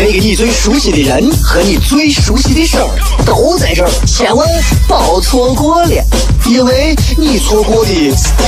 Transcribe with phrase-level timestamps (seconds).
[0.00, 2.88] 那个你最熟悉的人和你最熟悉的事儿
[3.26, 4.46] 都在这儿，千万
[4.86, 6.04] 别错过了，
[6.46, 7.90] 因为你错过的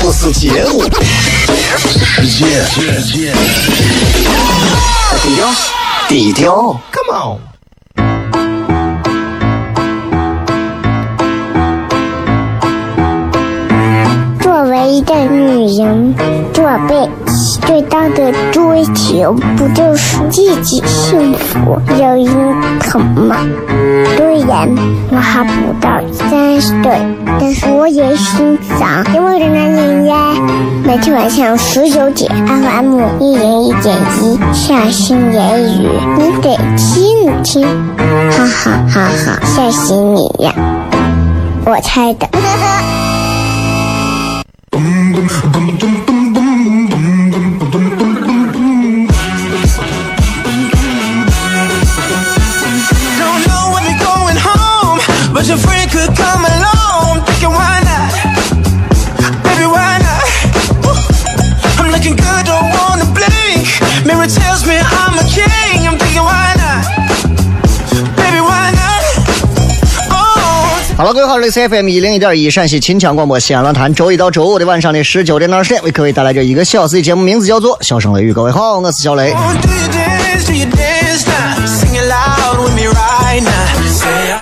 [0.00, 0.84] 不是节目，
[2.04, 3.32] 世界，世界，
[5.24, 5.52] 低调，
[6.08, 7.40] 低调，Come on。
[14.40, 16.14] 作为一个女人，
[16.54, 17.10] 做辈。
[17.66, 22.26] 最大的追求不就是自己幸福、有人
[22.80, 23.36] 疼吗？
[24.16, 24.68] 虽然
[25.10, 26.98] 我还不到三十岁，
[27.40, 30.16] 但是我也心脏因为的男人呀。
[30.84, 37.62] 每天晚上十九点，FM 一人一点一，下心言语，你得听听，
[38.30, 40.52] 哈哈哈哈，吓死你呀！
[41.64, 42.26] 我猜的。
[70.96, 78.32] 好了，各位好，这里是 FM 一零一点一陕西秦腔广播西安论坛，周一到周五的晚上的十九点到十点，为各位带来这一个小时的节目，名字叫做《笑声雷雨》。
[78.34, 79.34] 各位好，我是小雷。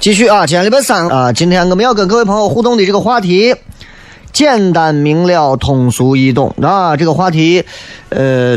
[0.00, 3.54] 继续啊，今天礼拜三啊，今天我们要跟各位朋友互动的这个话题，
[4.32, 6.96] 简单明了、通俗易懂啊。
[6.96, 7.64] 这个话题，
[8.10, 8.56] 呃，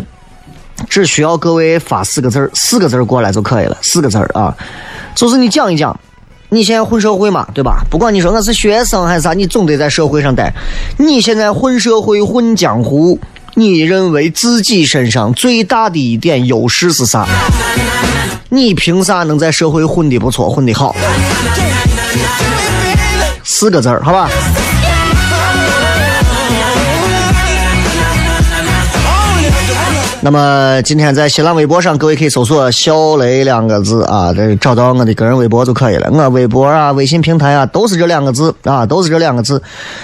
[0.87, 4.55] 只需要各位发四个字儿四个字儿过来就可以了，四个字儿啊，
[5.15, 5.99] 就是你讲一讲。
[6.53, 7.81] 你现在混社会嘛，对吧？
[7.89, 10.53] 不管你说我是学生还是啥，你总得在社会上待。
[10.97, 13.17] 你现在混社会、混江湖，
[13.55, 17.27] 你认为自己身上最大的一点优势是啥？
[18.49, 20.95] 你凭啥能在社会混的不错、混的好？
[23.43, 24.29] 四个字儿，好吧？
[30.23, 36.11] 那么今天在新浪微博上，各位可以搜索“小雷”两个字啊，这找到我的个人微博就可以了。
[36.11, 39.63] 我微博啊、微信平台啊，都是这两个字啊，都是这两个字。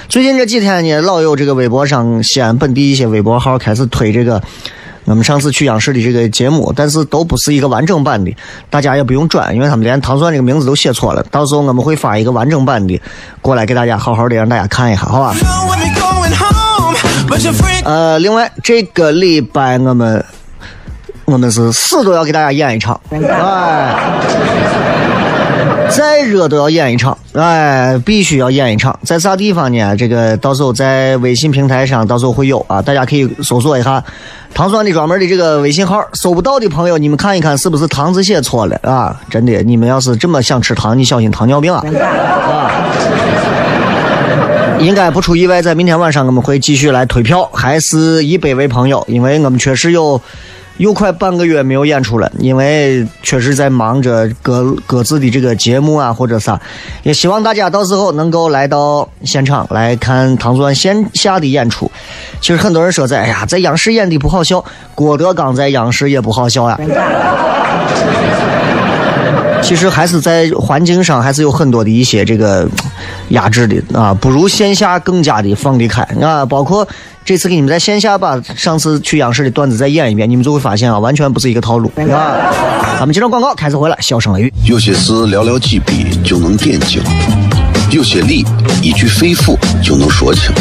[0.10, 4.42] 最近这几天呢，老有这个微博上西安本地一些微博号开始推这个
[5.06, 8.36] 我们上次去央视的这个节目，但是都不是一个完整版的，
[8.72, 11.22] 大家也不用转，因为他们连糖蒜这个名字都写错了。
[11.30, 13.00] 到时候我们会发一个完整版的
[13.40, 15.36] 过来给大家好好的让大家看一下，好吧？
[17.84, 20.24] 呃，另外这个礼拜我们
[21.26, 23.96] 我们是死都要给大家演一场，哎，
[25.90, 29.96] 再热都要演一场，哎，必须要演一场，在啥地方呢？
[29.96, 34.04] 这个到时候在微信平台上到时候会有啊，大家可以搜索一下
[34.54, 39.20] 糖酸的专门的这个微信号，搜不到的朋友你们看一看是不是糖字写错了啊？
[39.30, 41.84] 真的，你们要是这么想吃糖，你小心糖尿病啊！
[42.02, 42.72] 啊。
[44.80, 50.22] 应该不出意外，在明天晚上我们会继续来推票，还是一百位朋友，因为我们确实有
[50.78, 56.60] 有快半个月没有演出了，因为确实在忙着各各自的这个节目啊或者啥，
[57.04, 61.92] 也希望大家到时候能够来到现场来看唐钻线下的演出。
[62.40, 66.80] 其实很多人说在哎呀，在央视演的不好笑，郭德纲在央视也不好笑呀。
[69.62, 72.68] 其实还是在环境上还是有很多的一些这个
[73.30, 76.46] 压制的啊，不如线下更加的放得开啊。
[76.46, 76.88] 包括
[77.26, 82.98] 这次给你们在线下把上次去央视的段子再演一遍，你们就会发现啊，完全不是一个套路啊。
[82.98, 84.54] 咱们接着广告开始回来，笑声雷雨。
[84.64, 87.02] 有些事寥寥几笔就能点睛，
[87.92, 88.46] 有些理
[88.82, 90.52] 一句肺腑就能说清，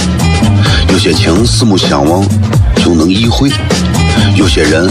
[0.91, 2.27] 有些情四目相望
[2.77, 3.49] 就能意会，
[4.37, 4.91] 有些人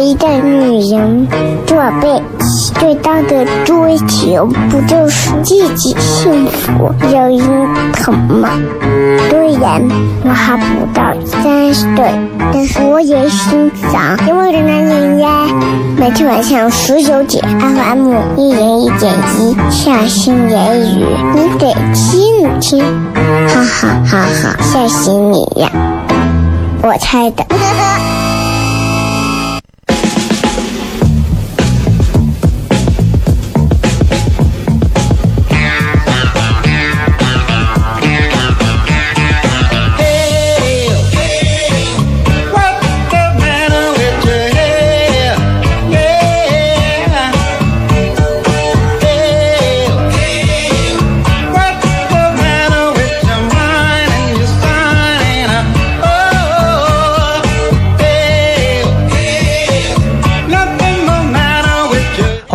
[0.00, 1.26] 一个女人，
[1.66, 2.22] 做背。
[2.78, 7.40] 最大的追求不就是自己幸福、有人
[7.92, 8.50] 疼吗？
[9.30, 9.80] 虽然
[10.24, 12.10] 我还不到三十岁，
[12.52, 15.46] 但是我也心脏因为的男人呀，
[15.96, 22.84] 每天晚上十九点，FM 一人一点一，下心言语，你得听听，
[23.48, 25.70] 哈哈哈哈，吓死你呀！
[26.82, 27.44] 我猜的。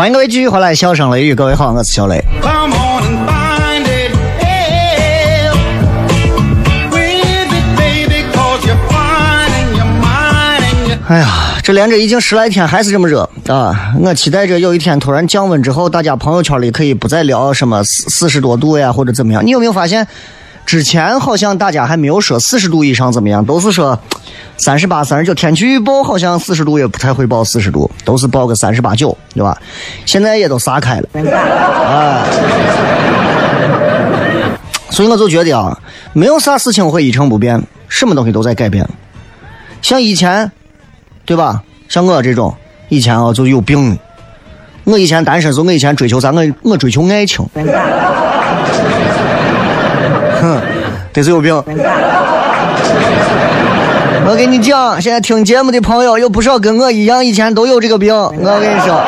[0.07, 2.23] 欢迎各位继续回来，笑声雷雨，各位好，我是小雷。
[11.09, 11.27] 哎呀，
[11.61, 13.93] 这连着已经十来天还是这么热啊！
[13.99, 19.45] 我期待着有一天突然降温之后，大家朋友圈里可以不再聊什么四四十多度呀或者怎么样。
[19.45, 20.07] 你有没有发现，
[20.67, 23.97] 之前好像大家还没有说四十度以上怎么样，都是说
[24.57, 25.33] 三十八、三十九。
[25.33, 29.57] 天气预报好像四十度也不太会报四十度，都是报个三十八九，对吧？
[30.05, 32.25] 现在也都撒开了，哎。
[34.91, 35.79] 所以我就觉得啊，
[36.11, 38.85] 没有啥事情会一成不变，什么东西都在改变。
[39.81, 40.51] 像以前。
[41.25, 41.61] 对吧？
[41.89, 42.53] 像我这种
[42.89, 43.97] 以前啊就有病。
[44.85, 46.31] 我以前单身时候，我以前追求啥？
[46.31, 47.45] 我我追求爱情。
[51.17, 51.51] 哼，这是有病。
[54.29, 58.13] 我跟你讲，现在听节目的朋友有不少跟我一样，以前都有这个病。
[58.15, 59.01] 我跟你说，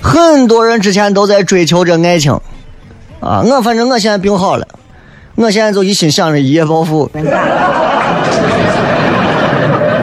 [0.00, 2.32] 很多人之前都在追求着爱情。
[3.20, 4.66] 啊，我反正我现在病好了，
[5.34, 7.10] 我现在就一心想着一夜暴富。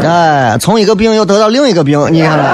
[0.04, 2.48] 哎，从一个病又得到另一个病，你看看，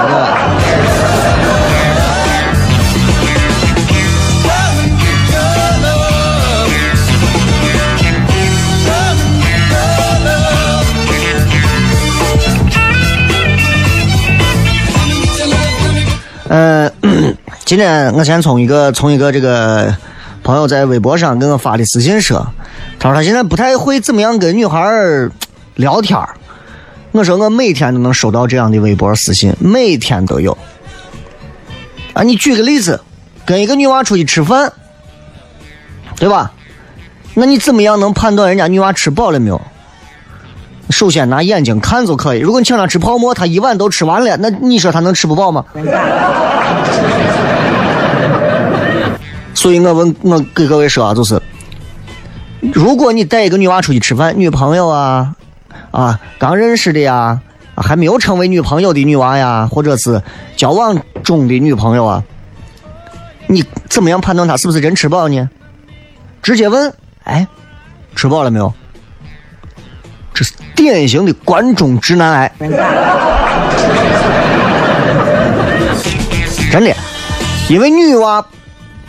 [16.48, 16.92] 对吧？
[17.02, 19.94] 嗯， 今天我先从一个从一个这个
[20.42, 22.46] 朋友在微博上给我发的私信说，
[22.98, 24.80] 他说他现在不太会怎么样跟女孩
[25.74, 26.18] 聊天。
[27.12, 30.56] 我说我每天都能收到这样的微博私信，每天都有。
[32.12, 33.00] 啊，你举个例子，
[33.44, 34.72] 跟一个女娃出去吃饭，
[36.16, 36.52] 对吧？
[37.34, 39.60] 那你怎么样能判断人家女娃吃饱了没有？
[40.90, 42.40] 首先拿眼睛看就可以。
[42.40, 45.64] 如果你请他吃泡馍，他一碗都吃完了，那你说他能吃不饱吗？
[49.54, 51.40] 所以我问我给各位说啊，就是，
[52.72, 55.34] 如果你带一个女娃出去吃饭，女朋友啊。
[55.90, 57.40] 啊，刚认识的呀，
[57.74, 60.20] 还没有成为女朋友的女娃呀，或者是
[60.54, 62.22] 交往中的女朋友啊，
[63.46, 65.48] 你怎么样判断她是不是真吃饱呢？
[66.42, 66.92] 直接问，
[67.24, 67.46] 哎，
[68.14, 68.72] 吃饱了没有？
[70.36, 72.52] 这是典型的关中直男癌，
[76.70, 76.94] 真的，
[77.70, 78.44] 因为女娃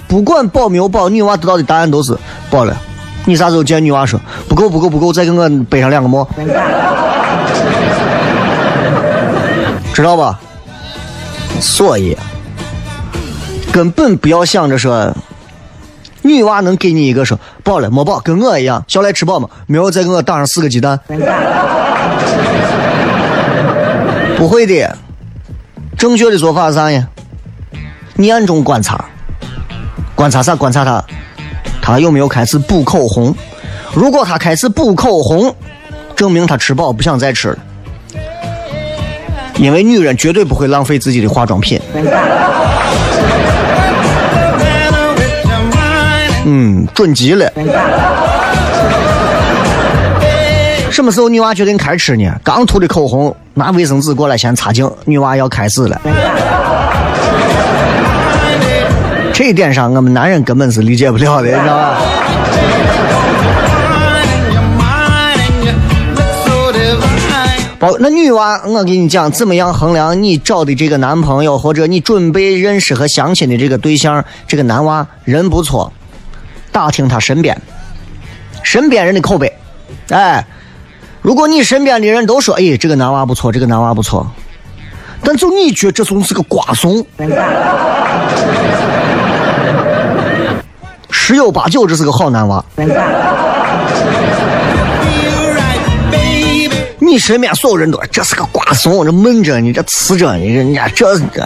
[0.08, 2.18] 不管饱没有饱，女娃得到的答案都是
[2.50, 2.74] 饱了。
[3.26, 4.18] 你啥时候见女娃说
[4.48, 6.26] 不够不够不够，再给我背上两个馍，
[9.94, 10.40] 知道吧？
[11.60, 12.18] 所以
[13.70, 15.14] 根本不要想着说
[16.28, 19.48] 女娃能给你一个说饱了没饱，跟我一样，小来吃饱吗？
[19.66, 21.00] 没有，再给我打上四个鸡蛋。
[24.38, 24.96] 不会的，
[25.98, 27.08] 正确的做法是啥呀？
[28.16, 29.06] 你暗中观察，
[30.14, 30.56] 观察啥？
[30.56, 31.04] 观察他。
[31.82, 33.34] 他有没有开始补口红？
[33.94, 35.56] 如果他开始补口红，
[36.16, 37.58] 证明他吃饱不想再吃了。
[39.56, 41.82] 因为女人绝对不会浪费自己的化妆品。
[46.50, 47.52] 嗯，准极了。
[50.90, 52.34] 什么时候女娃决定开吃呢？
[52.42, 56.00] 刚涂的口红，拿卫生纸过来先擦净，女娃要开始了。
[59.34, 61.98] 这一点上，我们男人根本是理解不了的，你知道吧？
[67.78, 75.94] 包那女娃，我跟你讲，怎么样衡量你找的这个男朋友，或者你准备认识和相亲的这个对象，这个男娃人不错，
[76.78, 77.60] 打听他身边，
[78.62, 79.52] 身边人的口碑，
[80.10, 80.46] 哎，
[81.24, 84.30] 如果你身边的人都说，哎，这个男娃不错，这个男娃不错，
[85.24, 87.04] 但就你觉得这怂是个瓜怂，
[91.10, 92.64] 十有八九这是个好男娃。
[97.00, 101.44] 你身边所有人都这是个瓜怂，这闷着你，这呲着你，人家这这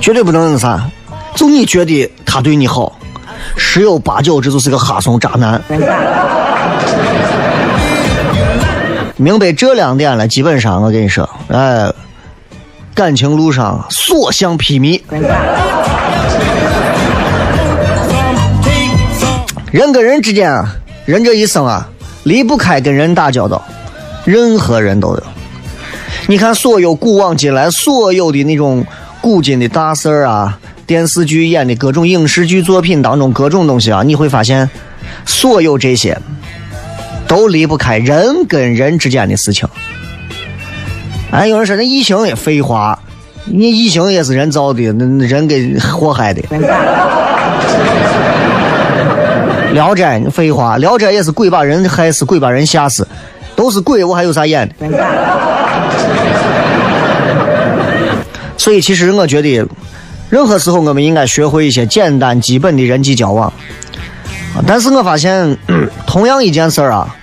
[0.00, 0.88] 绝对不能那啥。
[1.34, 2.99] 就你觉得他对你好，
[3.56, 5.62] 十有八九这就是个哈怂渣男。
[9.16, 9.52] 明白。
[9.52, 11.92] 这两点了，基本上我跟你说，哎，
[12.94, 15.00] 感情路上所向披靡。
[19.70, 21.86] 人跟人之间啊，人这一生啊，
[22.24, 23.62] 离不开跟人打交道。
[24.24, 25.22] 任何人都有，
[26.26, 28.84] 你看所有古往今来所有的那种
[29.20, 30.58] 古今的大事儿啊，
[30.90, 34.68] 电视剧演的各种影视剧作品当中各种东西啊，你会发现，
[35.24, 36.18] 所有这些
[37.28, 39.68] 都离不开人跟人之间的事情。
[41.30, 42.98] 哎，有人说那异形也废话，
[43.44, 46.42] 你异形也是人造的，那人给祸害的。
[49.72, 53.06] 聊斋废话，聊斋也是鬼把人害死，鬼把人吓死。
[53.54, 54.74] 都是鬼，我还有啥演的？
[58.56, 59.64] 所以，其实我觉得，
[60.30, 63.52] 任何时候我们应该学会一些简单基本的人际交往。
[64.66, 65.58] 但是我发现，
[66.06, 67.14] 同样一件事儿啊，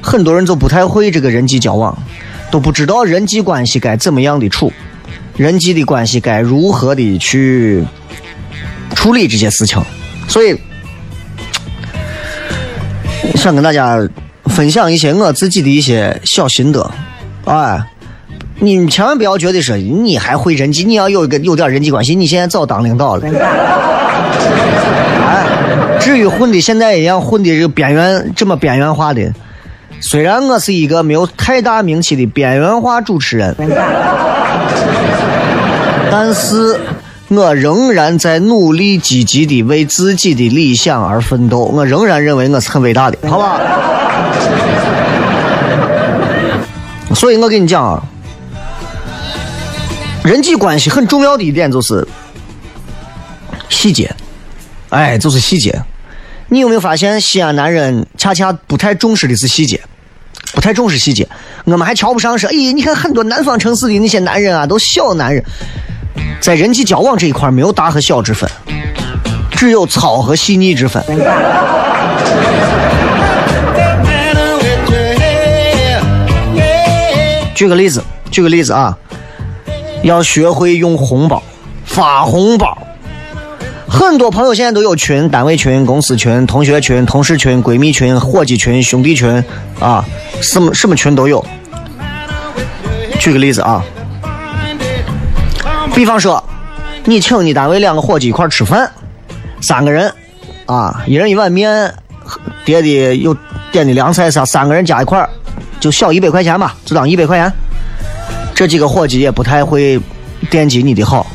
[0.00, 1.96] 很多人就不太会这个人际交往，
[2.50, 4.72] 都不知道人际关系该怎么样的处，
[5.36, 7.84] 人际的关系该如何的去
[8.94, 9.82] 处理这些事情。
[10.28, 10.56] 所以，
[13.34, 14.08] 想跟大家。
[14.46, 16.90] 分享一些我自己的一些小心得，
[17.44, 17.80] 哎，
[18.60, 23.26] 你千万不要觉得说你还会人际，你要有一个有点人际关系，你现在早当领导了。
[25.26, 25.44] 哎，
[25.98, 29.32] 至于混的现在一样混的这个边缘这么边缘化的，
[30.00, 33.56] 虽然我是一个没有太大名气的边缘化主持人，
[36.10, 36.78] 但是。
[37.32, 43.60] 我仍然在努力积极的为自己的理想而奋斗，我仍然认为我是很伟大的，好吧？
[47.14, 48.02] 所以我跟你讲啊，
[50.22, 52.06] 人际关系很重要的一点就是
[53.68, 54.14] 细节，
[54.90, 55.80] 哎，就是细节。
[56.48, 59.80] 你有没有发现，西安男人恰恰不太重视的是细节，
[60.52, 61.28] 不太重视细节。
[61.64, 65.42] 我们还瞧不上说，哎，你看很多南方城市的那些男人啊，都小男人。
[66.40, 68.50] 在人际交往这一块没有大和小之分，
[69.52, 71.02] 只有糙和细腻之分。
[77.54, 78.96] 举个例子，举个例子啊，
[80.02, 81.42] 要学会用红包
[81.84, 82.76] 发红包。
[83.88, 89.44] 很多朋友现在都有群，单位群、公司群、同学群、同事群、闺蜜群、伙计群、兄弟群
[89.80, 90.04] 啊，
[90.40, 91.44] 什么什么群都有。
[93.18, 93.84] 举个例子啊。
[95.92, 96.42] 比方说，
[97.04, 98.90] 你请你单位两个伙计一块吃饭，
[99.60, 100.10] 三个人，
[100.66, 101.92] 啊，一人一碗面，
[102.64, 103.36] 叠的有
[103.72, 105.28] 点的凉菜啥，三个人加一块
[105.80, 107.52] 就小一百块钱吧，就当一百块钱。
[108.60, 109.98] 这几个伙计也不太会
[110.50, 111.26] 惦记你的好，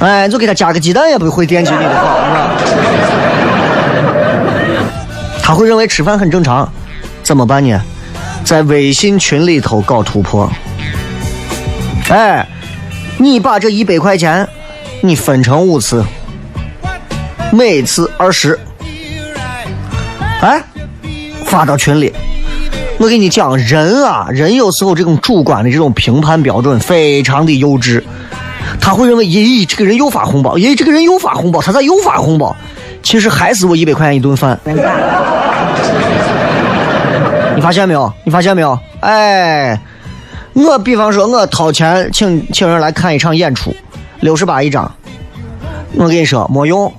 [0.00, 2.18] 哎，就给他加个鸡蛋也不会惦记你的好，
[2.66, 2.82] 是吧
[5.40, 6.68] 他会认为吃饭很正常，
[7.22, 7.80] 怎么办呢？
[8.42, 10.50] 在微信群里头搞突破，
[12.10, 12.44] 哎。
[13.18, 14.48] 你把这一百块钱，
[15.02, 16.04] 你分成五次，
[17.52, 18.58] 每次二十，
[20.40, 20.60] 哎，
[21.46, 22.12] 发到群里。
[22.98, 28.02] 我跟你讲，人啊，人有时候这种主观的这种评判标准非常的幼稚，
[28.80, 32.56] 他会认为，咦，这个人又发红包，咦，这个人又发红包，他咋又发红包？
[33.02, 34.58] 其实还是我一百块钱一顿饭。
[37.54, 38.12] 你发现没有？
[38.24, 38.78] 你发现没有？
[39.00, 39.80] 哎。
[40.54, 43.72] 我比方说，我掏钱请请人来看一场演出，
[44.18, 44.92] 六十八一张。
[45.94, 46.92] 我跟你说没用，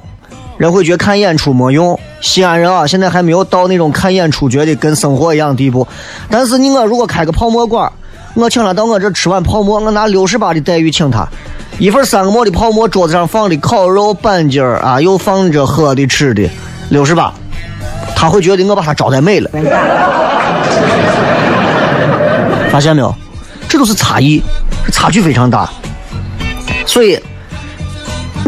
[0.60, 2.00] 人会觉得看演出没用。
[2.22, 5.88] 西安人啊，现在还没有到那种看演出觉得跟生活一样的地步。
[6.30, 7.90] 但是你我如果开个泡沫馆，
[8.34, 11.26] 我请他到我这吃碗泡沫，我拿六十八的待遇请他，
[11.78, 16.50] 一份三个馍的泡沫，桌子上放的烤肉板筋儿啊，又放着喝的吃的，
[16.90, 17.34] 六十八，
[18.14, 19.50] 他会觉得我把他招待美了。
[22.70, 23.16] 发现没有？
[23.70, 24.44] 这都是差异，
[24.92, 25.70] 差距非常大，
[26.86, 27.18] 所以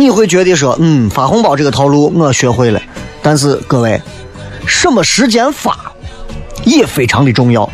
[0.02, 2.82] 你会觉得说，嗯，发红包这个套路我学会了。
[3.22, 4.02] 但是各位，
[4.66, 5.78] 什么时间发
[6.66, 7.70] 也非常的重要。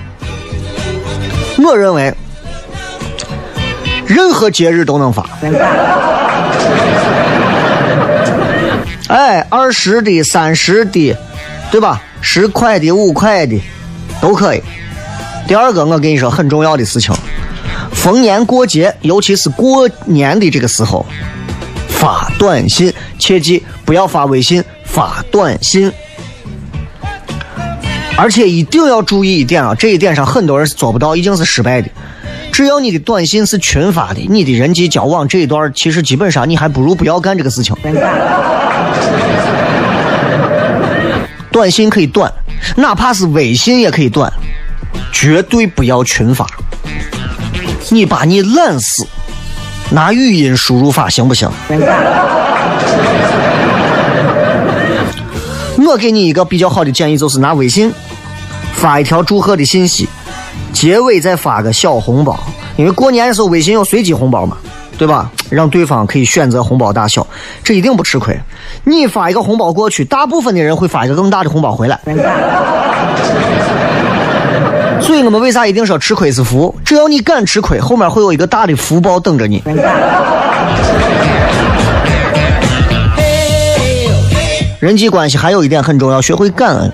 [1.58, 2.14] 我认为，
[4.06, 5.26] 任何节日都能发。
[9.08, 11.16] 哎，二十的、三十的，
[11.72, 12.04] 对吧？
[12.20, 13.58] 十块的、五块的，
[14.20, 14.62] 都可以。
[15.48, 17.16] 第二个，我跟你说很重要的事情。
[17.94, 21.06] 逢年过节，尤其是过年的这个时候，
[21.98, 25.92] 发短信，切记不要发微信，发短信。
[28.16, 31.90] 而且一定要注意一点啊，这一点上很多人是做不到，已经是失败的。
[32.52, 37.76] 只要你的短信是群发的，你的人际交往这一段其实基本上你还不如不要干这个事情。
[41.52, 42.32] 短信可以短，
[42.76, 44.32] 哪怕是微信也可以短，
[45.12, 46.46] 绝对不要群发。
[47.90, 49.08] 你把你懒死，
[49.90, 51.50] 拿语音输入法行不行？
[55.88, 57.94] 我给你一个比较好的建议，就是拿微信
[58.74, 60.10] 发一条祝贺的信息，
[60.74, 62.38] 结尾再发个小红包，
[62.76, 64.58] 因为过年的时候微信有随机红包嘛，
[64.98, 65.32] 对吧？
[65.50, 67.26] 让对方可以选择红包大小，
[67.64, 68.38] 这一定不吃亏。
[68.84, 71.98] 你发一个红包过去，大部分的人会发一个更大的红包回来。
[75.08, 76.76] 所以我们为啥一定说吃亏是福？
[76.84, 79.64] 只要你敢吃亏，后面会有一个大的福报等着你。
[84.82, 86.92] 人际关系还有一点很重要，学会感恩。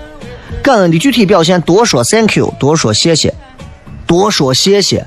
[0.62, 3.34] 感恩的具体表现，多说 thank you，多说谢谢，
[4.06, 5.04] 多说谢谢。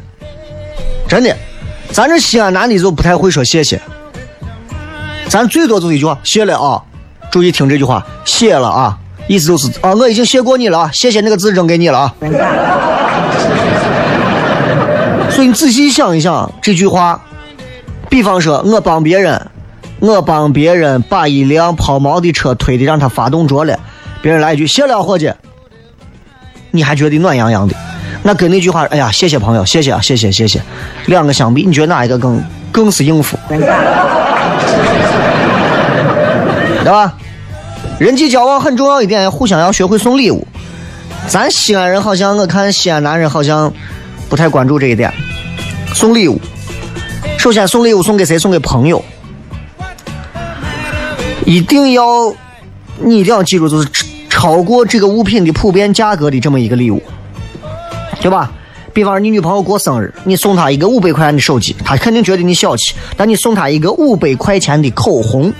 [1.07, 1.33] 真的，
[1.93, 3.81] 咱这西安男的就不太会说谢谢，
[5.29, 6.83] 咱最多就一句话谢了啊。
[7.31, 8.97] 注意听这句话，谢了啊，
[9.27, 12.13] 意思就是啊，我已经谢过你了啊，谢谢那个字扔给你了啊。
[15.37, 17.21] 所以你仔细想一想这句话，
[18.09, 19.39] 比方说我帮别人。
[19.99, 23.79] 我帮别人把一辆抛锚的车推的让它发动着了，
[24.21, 25.31] 别人来一句谢了伙计，
[26.69, 27.75] 你还觉得暖洋洋的？
[28.23, 30.61] 那跟那句话，哎呀，谢谢朋友，谢谢啊，谢谢谢谢，
[31.05, 33.37] 两个相比，你觉得哪一个更更是应付？
[33.49, 33.59] 对
[36.91, 37.13] 吧？
[37.99, 40.45] 人际交往很重要一点，互相要学会送礼物。
[41.27, 43.73] 咱西安人好像，我看西安男人好像
[44.29, 45.11] 不太关注这一点，
[45.93, 46.39] 送礼物。
[47.37, 48.37] 首先送礼物送给谁？
[48.37, 49.03] 送给朋友。
[51.45, 52.33] 一定要，
[52.99, 53.87] 你一定要记住，就是
[54.29, 57.01] 超过这个物品的普遍价格的这么一个礼物，
[58.19, 58.51] 对吧？
[58.93, 65.53] 比方说你女朋友过生日，你送她一个五百块钱的手机，她肯定觉得你小气；但你送她一个五百块钱的口红，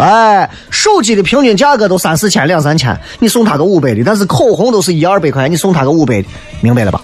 [0.00, 6.28] 哎，手机的平均价格都三四千、两三千，你送他个五百的，但是口红都是一二百块钱，你送他个五百的，
[6.62, 7.02] 明白了吧？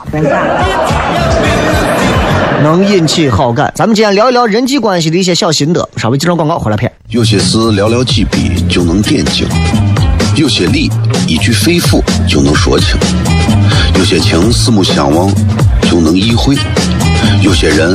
[2.62, 3.70] 能引起好感。
[3.76, 5.86] 咱们今天聊一聊人际关系的一些小心得。
[5.98, 6.90] 稍微几张广告回来片。
[7.10, 9.46] 有些事寥寥几笔就能点睛，
[10.34, 10.90] 有些理
[11.28, 12.96] 一句肺腑就能说清，
[13.98, 15.30] 有些情四目相望
[15.82, 16.56] 就能意会，
[17.42, 17.94] 有些人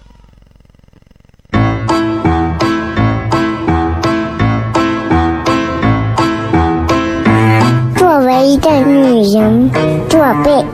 [8.51, 9.71] 一个女人，
[10.09, 10.65] 做背。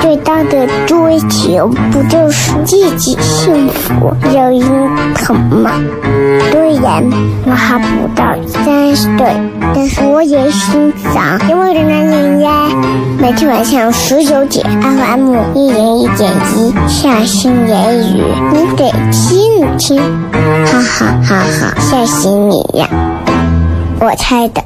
[0.00, 0.96] 最大的追
[1.28, 4.60] 求不就是自己幸福、有人
[5.14, 5.70] 疼吗？
[6.50, 7.04] 虽然
[7.46, 9.32] 我还不到三十岁，
[9.72, 12.68] 但是我也心脏因为的男人呀。
[13.20, 20.02] 每天晚上十九点，FM 一人一点一，下心言语，你得听听，
[20.66, 22.88] 哈哈哈哈，吓死你呀！
[24.00, 24.60] 我猜的。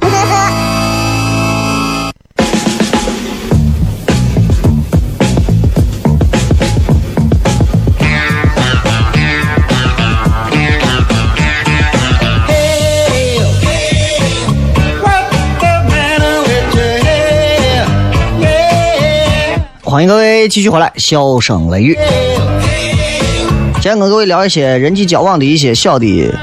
[19.95, 21.97] 欢迎各位继续回来，笑声雷雨。
[23.75, 26.35] 今天跟各位聊一些人际交往的一些小的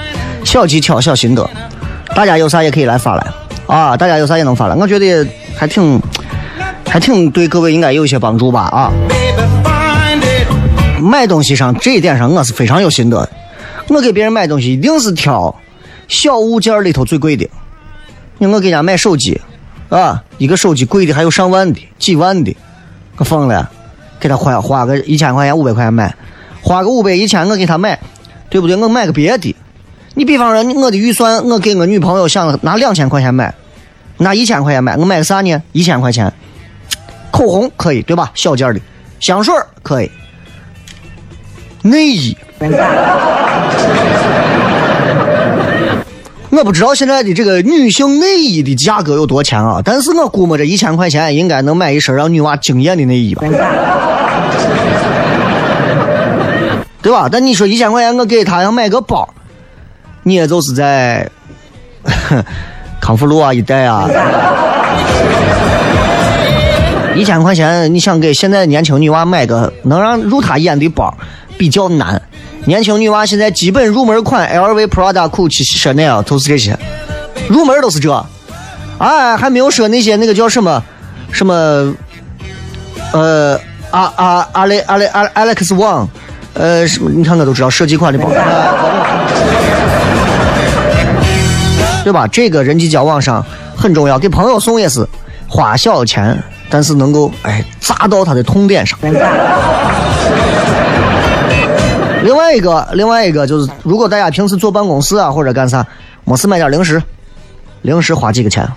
[0.45, 1.45] 小技巧、小心得。
[2.15, 3.27] 大家有啥也可以来发来
[3.67, 3.97] 啊！
[3.97, 6.01] 大家有啥也能发来，我觉得还挺
[6.87, 8.89] 还挺对各位应该有一些帮助吧啊！
[11.01, 13.29] 买东西上这一点上，我是非常有心得的。
[13.89, 15.53] 我给别人买东西，一定是挑
[16.07, 17.45] 小物件里头最贵的。
[18.37, 19.41] 你我给人家买手机
[19.89, 22.55] 啊，一个手机贵的还有上万的、几万的。
[23.21, 23.69] 可疯了，
[24.19, 26.15] 给他花花个一千块钱、五百块钱买，
[26.63, 27.99] 花个五百、一千，我给他买，
[28.49, 28.75] 对不对？
[28.75, 29.55] 我买个别的。
[30.15, 33.53] 你比方说，我的预算，我给我女朋友想拿两千块钱买，
[34.17, 35.61] 拿一千块钱买，我买个啥呢？
[35.71, 36.33] 一千块钱，
[37.29, 38.31] 口红可以，对吧？
[38.33, 38.81] 小件的，
[39.19, 39.53] 香水
[39.83, 40.09] 可以，
[41.83, 42.35] 内衣。
[46.51, 53.41] 我不知道现在的这个女性内衣的价格有多钱啊，但是我估摸着一千块钱应该能买一身让女娃惊艳的内衣吧，
[57.01, 57.29] 对吧？
[57.31, 59.33] 但你说一千块钱我给她要买个包，
[60.23, 61.29] 你也就是在
[62.99, 64.09] 康复路啊一带啊，
[67.15, 71.15] 一千块钱你想给现在年轻女娃买个能让入她眼的包
[71.57, 72.21] 比较难。
[72.65, 76.77] 年轻女娃现在基本入门款，LV、Prada、Gucci、Chanel 都是这些，
[77.49, 78.25] 入门都是这。
[78.99, 80.83] 哎，还没有说那些那个叫什么
[81.31, 81.53] 什么，
[83.13, 86.07] 呃，阿阿阿雷阿雷阿 Alex Wang，
[86.53, 87.09] 呃，什么？
[87.09, 88.29] 你看我都知道设计款的包，
[92.03, 92.27] 对吧？
[92.27, 93.43] 这个人际交往上
[93.75, 95.03] 很重要，给朋友送也是
[95.47, 96.37] 花小钱，
[96.69, 98.99] 但是能够哎砸到他的痛点上。
[102.23, 105.85] 另外一个，另外一个就是，如果大家平时坐办公室啊或者干啥，
[106.23, 107.01] 没事买点零食，
[107.81, 108.67] 零食花几个钱，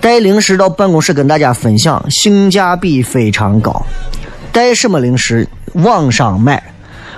[0.00, 3.84] 带零食到办公室跟大家分享，性价比非常高。
[4.52, 5.48] 带什么零食？
[5.74, 6.62] 网上买，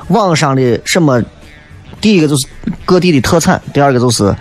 [0.09, 1.23] 网上的什么？
[2.01, 2.47] 第一个就是
[2.87, 4.35] 各地的特产，第二个就是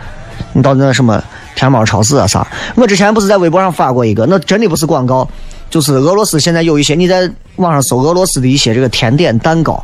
[0.53, 1.21] 你到那什么
[1.55, 2.47] 天猫超市啊啥。
[2.75, 5.29] 我之前不是在微博上发过一个，那真的不是广告，
[5.69, 7.29] 就是俄罗斯现在有一些，你在
[7.59, 9.83] 网上搜俄罗斯的一些这个甜点蛋糕。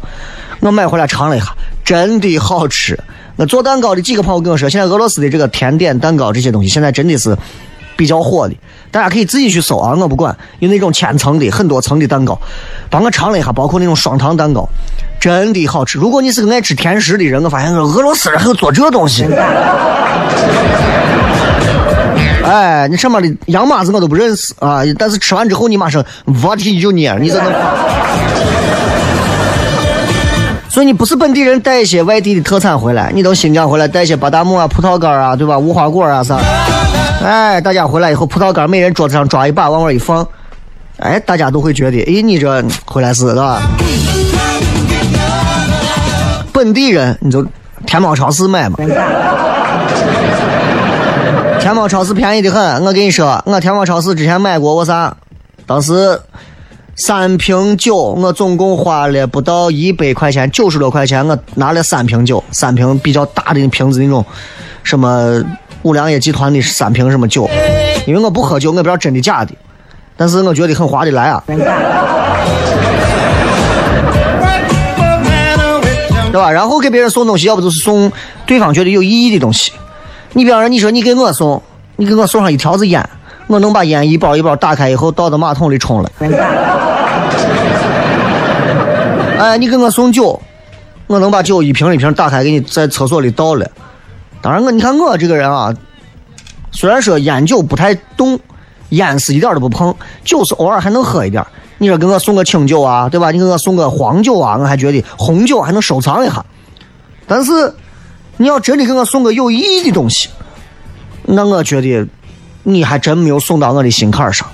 [0.61, 2.99] 我买回来尝了一下，真的好吃。
[3.35, 7.37] 我做蛋糕的几个朋友跟我说，现在俄罗斯的这个甜点蛋糕这些东西，现在真的是
[7.95, 8.55] 比较火的。
[8.95, 10.33] 大家可以自己去搜啊，我不管。
[10.59, 12.39] 有那种千层的、很多层的蛋糕，
[12.89, 14.65] 帮我尝了一下，包括那种双糖蛋糕，
[15.19, 15.99] 真的好吃。
[15.99, 19.25] 如果你是个爱吃甜食的人，我发现俄罗斯人还有做这东西。
[22.45, 27.51] 哎，你上面的洋麻子我都不认识啊，但是吃完之后你马上 what you need，你在那。
[30.69, 35.59] 所以你不是本地人，带一些外地的特产回来，你到新疆回来带一些巴达木啊、葡萄干啊，对吧？
[35.59, 36.39] 无花果啊啥？
[37.25, 40.27] 哎，大家回来以后，葡萄干每人桌子上抓一把，往外一放，
[40.99, 43.63] 哎，大家都会觉得，哎，你这回来是吧？
[46.53, 47.43] 本地人你就
[47.87, 48.77] 天猫超市买嘛，
[51.59, 52.85] 天猫超市便宜的很。
[52.85, 55.17] 我跟你说，我天猫超市之前买过，我啥？
[55.65, 56.21] 当时。
[56.97, 64.23] 三瓶酒，我总共花了不到一百块钱，九十多块钱，我拿了三瓶酒，三瓶比较大的瓶子那种，
[64.81, 65.43] 什么
[65.85, 67.47] 五粮液集团的三瓶什么酒，
[68.07, 69.53] 因为我不喝酒，我不知道真的假的，
[70.17, 71.55] 但是我觉得很划得来啊，对
[76.33, 76.51] 吧？
[76.51, 78.11] 然后给别人送东西，要不就是送
[78.47, 79.71] 对方觉得有意义的东西。
[80.33, 81.61] 你比方说，你说你给我送，
[81.97, 83.07] 你给我送上一条子烟。
[83.45, 86.11] 我能把烟一包一包打开以后倒到马桶里冲了。
[89.37, 90.41] 哎，你给我送酒，
[91.05, 93.69] 我能把酒一瓶一瓶打开给你在厕所里倒了。
[94.45, 95.73] 当然我你看我这个人啊，
[96.71, 98.39] 虽然说烟酒不太动，
[98.89, 99.91] 烟是一点都不碰，
[100.23, 101.43] 酒是偶尔还能喝一点。
[101.79, 103.31] 你说给我送个清酒啊，对吧？
[103.31, 106.45] 你给我送个黄酒啊，我还觉得红酒还能收藏一下。
[107.25, 107.73] 但是
[108.37, 110.29] 你要真的给我送个有意义的东西，
[111.23, 112.07] 那我觉得。
[112.67, 114.47] 你还真没有送到我的心坎上，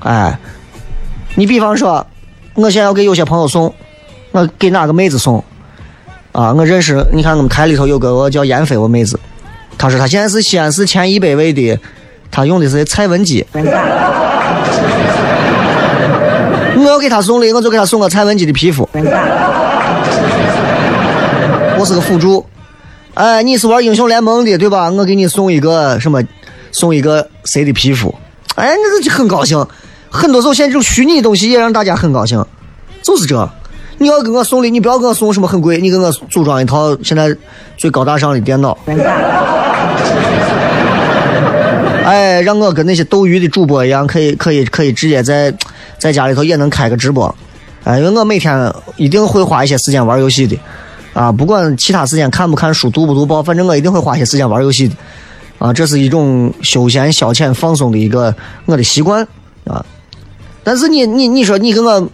[0.00, 0.38] 哎，
[1.36, 2.06] 你比方说，
[2.52, 3.74] 我现在要给有些朋友送，
[4.32, 5.42] 我给哪个妹子送？
[6.34, 9.16] 啊，我认识，你看我们台里头有个叫闫飞，我妹子，
[9.78, 11.78] 她说她现在是西安市前一百位的，
[12.28, 13.46] 她用的是蔡文姬。
[16.76, 18.88] 我要给她送礼，我就给她送个蔡文姬的皮肤。
[21.78, 22.44] 我是个辅助，
[23.14, 24.90] 哎，你是玩英雄联盟的对吧？
[24.90, 26.20] 我给你送一个什么？
[26.72, 28.12] 送一个谁的皮肤？
[28.56, 29.64] 哎，那个就很高兴。
[30.10, 32.44] 很多时候，现在这种虚拟的东西也让大家很高兴。
[33.02, 33.48] 就是这，
[33.98, 37.34] 你要给我送礼，你不要给我送什么很贵，你给我组装一套现在
[37.76, 38.76] 最高大上的电脑。
[42.04, 45.54] 哎，让我跟那些斗鱼的主播一样，可以可以可以直接在
[45.98, 47.34] 在家里头也能开个直播。
[47.84, 50.58] 哎，因为我每天一定会花一些时间玩游戏的。
[51.12, 54.94] 啊，不管其他时间看不看书、读不读报，反正我一定会花些时间玩游戏的。
[55.58, 58.34] 啊，这是一种休闲消遣放松的一个
[58.66, 59.26] 我的习惯
[59.64, 59.84] 啊。
[60.64, 62.08] 但是你你你说你给我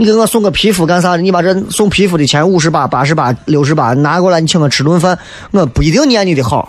[0.00, 1.18] 你给我送个皮肤干啥的？
[1.18, 5.18] 你把这送皮肤的钱五十八、八十八、六十八拿过来，你请我吃顿饭，
[5.50, 6.68] 我不一定念你的好。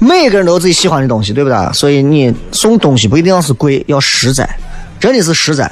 [0.00, 1.72] 每个人都有自己喜欢的东西，对不对？
[1.72, 4.48] 所以你送东西不一定要是贵，要实在，
[4.98, 5.70] 真的是实在。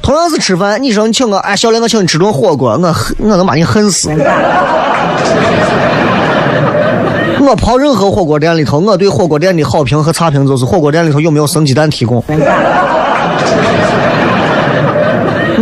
[0.00, 4.08] 同样是吃饭，你说你请我，哎，小雷，我请你吃顿火锅，我恨，我能把你恨死。
[7.40, 12.22] 我跑任何火锅店里头，我对火锅店的好评和差评就是火锅店里头有没有生鸡蛋提供。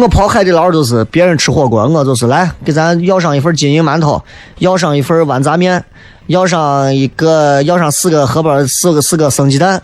[0.00, 4.22] 我跑海底捞就是别人吃火锅，我就是来给咱要上一份金银馒头，
[4.58, 5.84] 要上一份豌杂面，
[6.26, 9.82] 要上一个要上四个荷包四个四个生鸡蛋，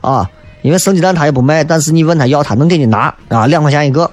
[0.00, 0.28] 啊，
[0.62, 4.10] 因为生鸡蛋他也不卖，但是你问他要，他能给你拿啊，两块钱一个。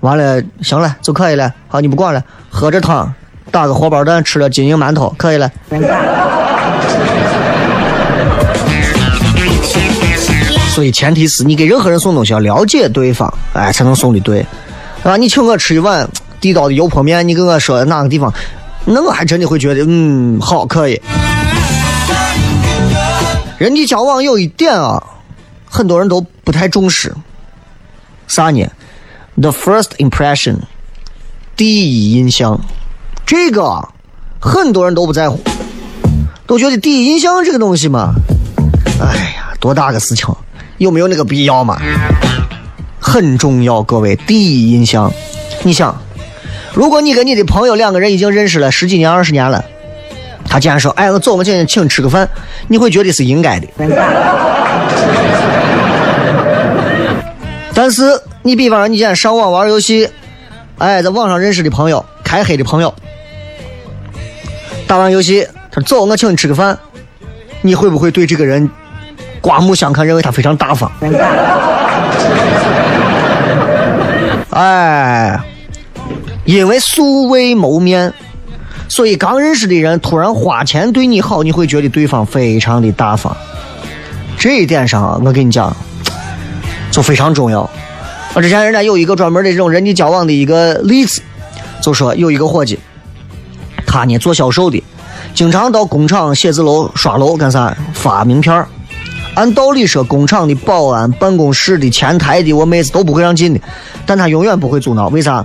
[0.00, 1.54] 完了，行了就可以了。
[1.68, 3.14] 好，你不管了，喝着汤，
[3.50, 5.50] 打个荷包蛋，吃了金银馒头，可以了。
[10.74, 14.46] 所以前提是你给任何人送东西要了解对方，哎，才能送的对。
[15.02, 16.08] 啊，你请我吃一碗
[16.40, 18.32] 地道的油泼面，你跟我说哪个地方，
[18.86, 21.00] 那我还真的会觉得，嗯，好，可以。
[23.58, 25.02] 人际交往有一点啊，
[25.66, 27.14] 很多人都不太重视，
[28.26, 28.66] 啥呢
[29.36, 30.56] ？The first impression，
[31.54, 32.58] 第一印象，
[33.32, 33.88] 这个
[34.38, 35.40] 很多人都不在乎，
[36.46, 38.12] 都觉得第一印象这个东西嘛，
[39.00, 40.28] 哎呀，多大个事情。
[40.76, 41.80] 有没有那个必要嘛？
[43.00, 45.10] 很重要，各位，第一印象。
[45.62, 45.98] 你想，
[46.74, 49.64] 如果你跟你的朋友两个人已经认识了十几年、二十年了，
[50.46, 52.28] 他竟然说：“哎，我走，我请请吃个饭。”
[52.68, 53.66] 你会觉得是应该的。
[57.72, 60.06] 但是你比方说，你今天上网玩游戏，
[60.76, 62.94] 哎，在网上认识的朋友，开黑的朋友，
[64.86, 66.78] 打完游戏，他说走，我请你吃个饭，
[67.62, 68.68] 你会不会对这个人？
[69.40, 70.90] 刮目相看，认为他非常大方。
[74.50, 75.40] 哎，
[76.44, 78.12] 因为素未谋面，
[78.86, 83.36] 所以刚认识的人突然花钱对你好，你会觉得对方非常的大方。
[84.38, 85.74] 这一点上啊，我跟你讲，
[86.90, 87.68] 就非常重要。
[88.34, 91.20] 我之前人家有一个专门的这种人际交往的一个例子，
[91.80, 92.78] 就说有一个伙计，
[93.92, 94.82] 他呢做销售的，
[95.34, 98.64] 经常到工厂、写字楼刷楼干啥，发名片
[99.34, 103.60] 按道理说，工厂的保安、办公室的、前台的，我妹子都不会让进的，
[104.06, 105.08] 但他永远不会阻挠。
[105.08, 105.44] 为啥？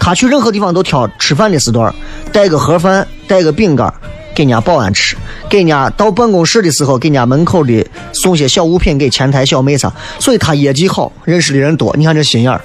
[0.00, 1.94] 他去任何地方都挑吃饭的时段，
[2.32, 3.92] 带个盒饭，带个饼干
[4.34, 5.14] 给人家保安吃，
[5.50, 11.94] 给人家到办公室的时候，给人家门口的送些小物品给前台小妹子，所以他业绩好，认识的人多。
[11.98, 12.62] 你看这心眼儿。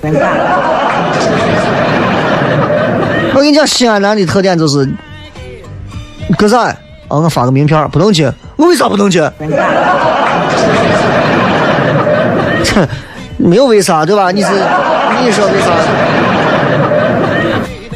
[3.34, 4.86] 我跟你讲，西安男的特点就是，
[6.38, 6.60] 哥啥？
[6.60, 8.32] 啊，我发个名片，不能进。
[8.56, 9.22] 我为啥不能进？
[12.76, 12.88] 哼，
[13.38, 14.30] 没有为啥，对吧？
[14.32, 14.50] 你是
[15.24, 15.66] 你说为啥？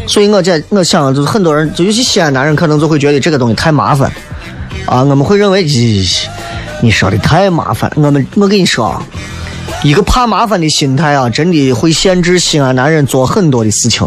[0.07, 4.11] 所以我在我想就是很多人，就尤其西安男人，可能就会觉得这个东西太麻烦
[4.87, 5.03] 啊。
[5.03, 6.25] 我们会认为，咦，
[6.81, 7.91] 你说的太麻烦。
[7.95, 9.01] 我们我跟你说啊，
[9.83, 14.05] 一个怕麻烦的心态啊，真的会限制西安男人做很多的事情。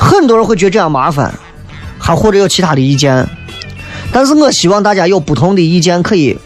[0.00, 1.32] 很多人会觉得这样麻烦，
[2.08, 3.28] 还或者有其他的意见。
[4.10, 6.38] 但是我希望大家有不同的意见，可以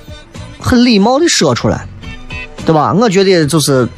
[0.59, 1.87] 很礼貌的说出来。
[2.67, 2.93] 对吧？
[2.93, 3.89] 我觉得就是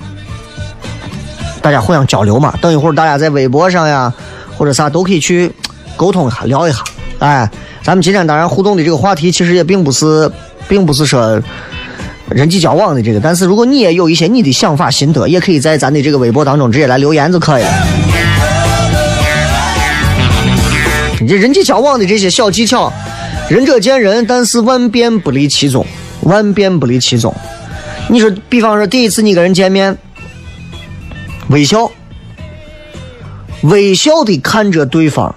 [1.62, 2.54] 大家互相交流嘛。
[2.60, 4.12] 等一会儿大家在微博上呀，
[4.58, 5.50] 或者啥都可以去
[5.96, 6.78] 沟通一下、聊一下。
[7.18, 7.50] 哎，
[7.82, 10.30] 咱们今天当然互动的这个话题，其实也并不是，
[10.68, 11.40] 并不是说
[12.28, 13.20] 人际交往的这个。
[13.20, 18.03] 但是如果你也有一些你的想法、心得，也可以在咱的这个微博当中直接来留言就可以了。
[21.20, 22.92] 你这人际交往的这些小技巧，
[23.48, 25.86] 仁者见仁，但是万变不离其宗，
[26.22, 27.34] 万变不离其宗。
[28.08, 29.96] 你说，比方说第一次你跟人见面，
[31.48, 31.90] 微笑，
[33.62, 35.34] 微笑的看着对方，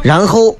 [0.00, 0.56] 然后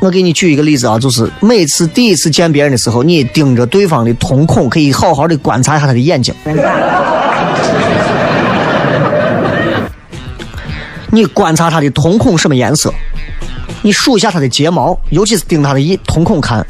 [0.00, 6.32] 我给你举一个例子啊，就是每次第一次见别人的时候，你盯着对方的瞳孔，可以好好的观察一下他的眼睛。
[11.14, 12.92] 你观察他的瞳孔什么颜色？
[13.82, 16.66] 你数一下他的睫毛，尤其是盯他的一瞳孔看。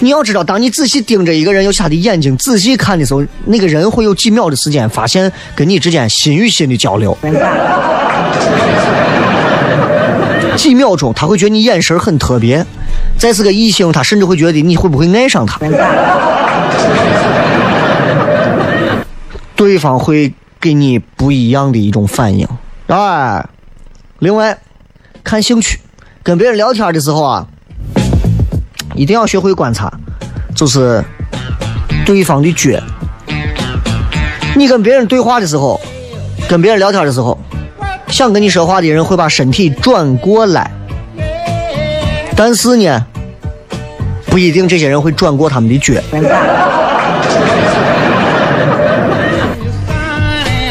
[0.00, 7.16] 你要知道，当你仔细盯着一个人，尤其他的眼睛仔细看的时候，那个人会有几秒的时间发现跟你之间心与心的交流。
[10.56, 12.62] 几秒钟，他会觉得你眼神很特别。
[13.16, 15.58] 再是个异性，他甚至会觉得你会不会爱上他。
[19.56, 22.46] 对方会给你不一样的一种反应。
[22.88, 23.42] 哎，
[24.24, 24.56] 另外，
[25.22, 25.78] 看兴趣，
[26.22, 27.46] 跟别人聊天的时候啊。
[28.94, 29.92] 一定要学会观察，
[30.54, 31.04] 就是
[32.06, 32.80] 对方的脚。
[34.56, 35.78] 你跟别人对话的时候，
[36.48, 37.38] 跟别人聊天的时候，
[38.08, 40.70] 想跟你说话的人会把身体转过来，
[42.34, 43.04] 但是呢，
[44.28, 46.00] 不一定这些人会转过他们的脚。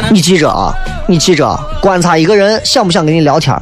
[0.09, 0.73] 你记着啊，
[1.07, 3.55] 你记着，观察一个人想不想跟你聊天，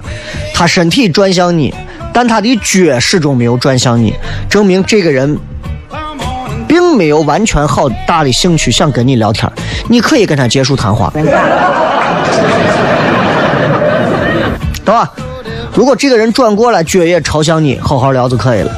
[0.54, 1.74] 他身体转向你。
[2.14, 4.14] 但他的脚始终没有转向你，
[4.50, 5.40] 证明这个人
[6.68, 9.50] 并没有完全好大的兴趣想跟你聊天。
[9.88, 11.10] 你可以跟他结束谈话。
[14.84, 15.10] 对吧？
[15.74, 18.72] 如果这个人转过来，脚也朝向你，好好聊就可以了。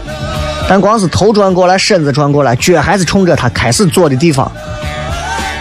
[0.69, 4.51] 但光是头转过来，身子转过来，脚还是冲着他开始坐的地方，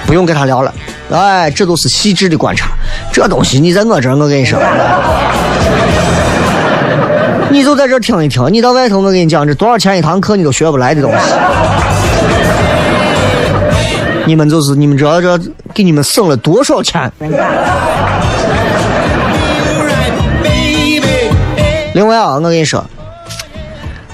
[0.07, 0.75] 不用跟他聊了。
[1.11, 2.69] 哎，这都是细致的观察。
[3.13, 4.59] 这东西你在我这儿，我跟你说，
[7.51, 8.51] 你就在这听一听。
[8.51, 11.19] 你到外头，我跟你讲，这多少钱一堂课你都学不来的东西。
[14.25, 15.39] 你们就是你们知道这
[15.75, 17.13] 给你们省了多少钱？
[21.93, 22.83] 另外啊，我跟你说，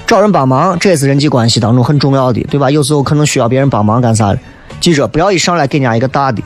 [0.08, 2.68] 找人帮忙这也是人际关系当中很重要的，对吧？
[2.68, 4.38] 有时候可能需要别人帮忙干啥的，
[4.80, 6.42] 记着不要一上来给人家一个大的。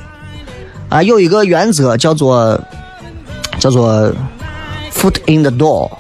[0.92, 2.60] 啊，有一个原则叫做
[3.58, 4.12] 叫做
[4.92, 5.90] foot in the door，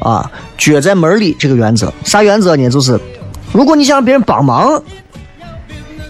[0.00, 0.28] 啊，
[0.58, 1.92] 脚在门里这个原则。
[2.02, 2.68] 啥原则呢？
[2.68, 2.98] 就是
[3.52, 4.82] 如果你想让别人帮忙，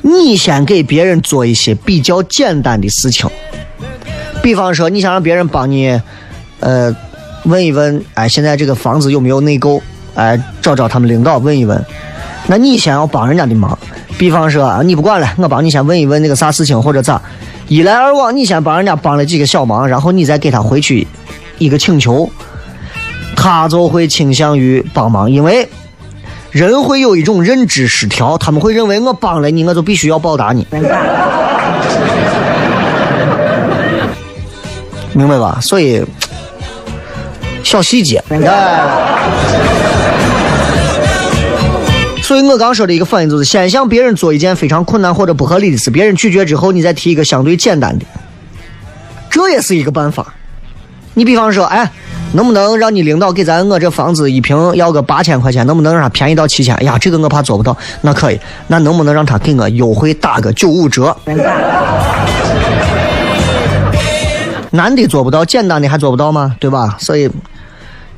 [0.00, 3.28] 你先给别人做一些比较简单的事情。
[4.42, 6.00] 比方说，你想让别人帮你，
[6.60, 6.96] 呃。
[7.44, 9.82] 问一问，哎，现在这个房子有没有内购？
[10.14, 11.84] 哎，找找他们领导问一问。
[12.46, 13.76] 那你先要帮人家的忙，
[14.16, 17.20] 比方说，你不管了，我帮你先问一问那个啥事情或者咋，
[17.68, 21.06] 一来二往，你先帮人家帮了几个小忙，然后你再给他回去
[21.58, 22.30] 一个请求，
[23.34, 25.68] 他就会倾向于帮忙，因为
[26.50, 30.66] 人会有一种认知失调，他们会认为我帮了你，我就必须要报答你，
[35.12, 35.58] 明白吧？
[35.60, 36.04] 所以。
[37.64, 38.20] 小细节，
[42.32, 48.06] 所以我刚说的一个反应就是，先向别人做一件非常困难或者不合理的事，别人拒绝之后，你再提一个相对简单的，
[49.28, 50.32] 这也是一个办法。
[51.12, 51.92] 你比方说，哎，
[52.32, 56.74] 能不能让你领导给咱我这房子一平要个八千块钱，能不能让他便宜到七千？
[56.76, 61.14] 哎呀，这个我怕做不到，那可以，那能不能让他给我优惠打个九五折？
[64.70, 66.56] 难的做不到，简单的还做不到吗？
[66.58, 66.96] 对吧？
[66.98, 67.30] 所以。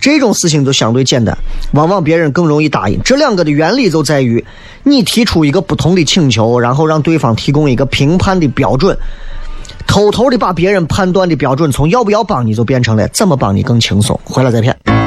[0.05, 1.35] 这种事情就相对简单，
[1.73, 3.01] 往往别人更容易答应。
[3.03, 4.45] 这两个的原理就在于，
[4.83, 8.95] 你提出一个不同的请求，然后让对方提供一个评判的标准，
[9.87, 14.21] 偷偷的把别人判断的标准从要不要帮你就变成了怎么帮你更轻松。
[14.25, 15.04] 回来再骗。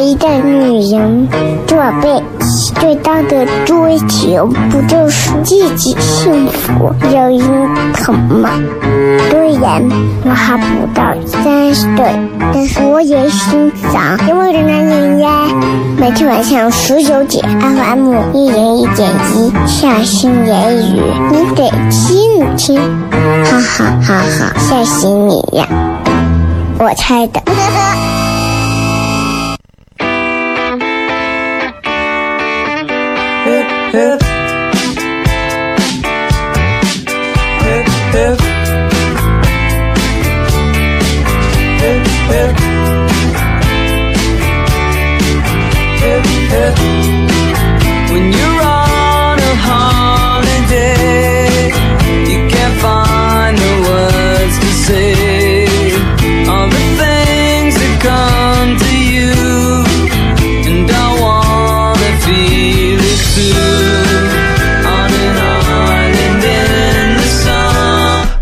[0.00, 1.28] 一个女人
[1.66, 8.50] 这辈子最大的追求，不就是自己幸福、有人疼吗？
[9.30, 9.82] 虽然
[10.24, 12.06] 我还不到三十岁，
[12.52, 15.30] 但是我也心脏因为的男人呀。
[15.98, 22.80] 每天晚上十九点，FM 一人一点一，下心言语，你得听一听，
[23.44, 25.66] 哈哈哈哈，吓死你呀！
[26.78, 27.42] 我猜的。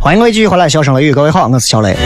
[0.06, 1.96] 欢迎各位继续回来，笑声雷雨，各位好，我是小雷。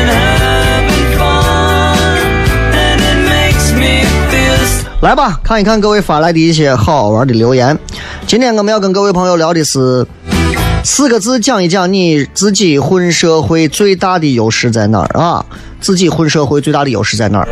[5.03, 7.79] 来吧，看一看各位发来的一些好玩的留言。
[8.27, 10.07] 今天我们要跟各位朋友聊的是
[10.83, 15.45] 四个字，讲一讲你自己混社会最大的优势在哪儿啊？
[15.79, 17.49] 自己混社会最大的优势在哪儿？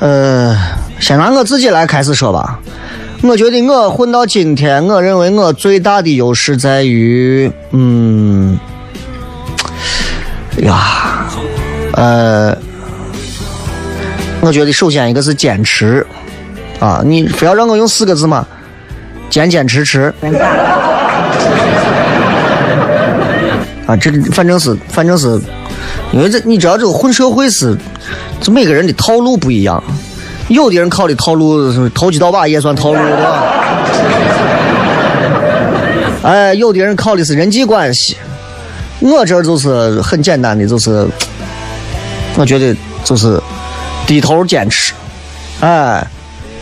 [0.00, 0.58] 呃，
[0.98, 2.58] 先拿我自己来开始说吧。
[3.26, 8.60] 我觉得我混到今天，我认为我最大的优势在于，嗯，
[10.58, 11.26] 呀，
[11.94, 12.54] 呃，
[14.42, 16.06] 我觉得首先一个是坚持，
[16.78, 18.46] 啊，你非要让我用四个字吗？
[19.30, 20.12] 坚坚持持。
[23.86, 25.40] 啊，这反正是，反正是，
[26.12, 27.74] 因为这你知道，这个混社会是，
[28.42, 29.82] 这每个人的套路不一样。
[30.48, 33.42] 有的人考的套路投机倒把也算套路，对吧？
[36.22, 38.16] 哎，有的人考的是人际关系，
[39.00, 41.06] 我这就是很简单的，就是
[42.36, 42.74] 我觉得
[43.04, 43.40] 就是
[44.06, 44.92] 低头坚持，
[45.60, 46.06] 哎，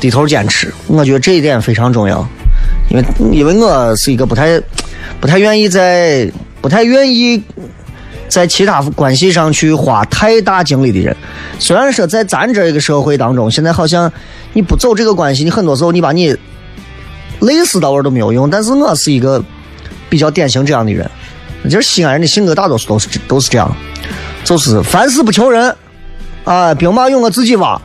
[0.00, 2.26] 低头坚持，我觉得这一点非常重要，
[2.90, 4.60] 因为因为我是一个不太
[5.20, 6.30] 不太愿意在
[6.60, 7.42] 不太愿意
[8.32, 11.14] 在其他关系上去花太大精力的人。
[11.58, 14.10] 虽然说在咱这个社会当中，现在好像
[14.54, 16.34] 你不走这个关系，你很多时候你把你
[17.40, 18.48] 累死到位都没有用。
[18.48, 19.44] 但是我是一个
[20.08, 21.10] 比较典型这样的人，
[21.64, 23.70] 就是西安人的性格大多数都是都是这样，
[24.44, 25.76] 就是凡事不求人，
[26.44, 27.78] 啊，兵马俑我自己挖。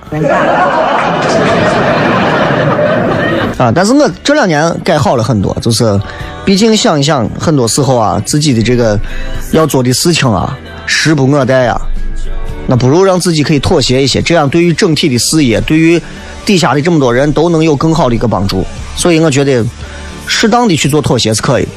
[3.57, 3.71] 啊！
[3.73, 5.99] 但是我这两年改好了很多，就是，
[6.45, 8.99] 毕竟想一想，很多时候啊，自己的这个
[9.51, 11.81] 要做的事情啊，时不我待啊，
[12.67, 15.99] 那不如让自己可以妥协一些，这样对于整体的事业，对于
[16.45, 18.63] 底下的这么多人都能有更好的一个帮助。
[18.95, 19.65] 所以我觉得，
[20.27, 21.67] 适当的去做妥协是可以。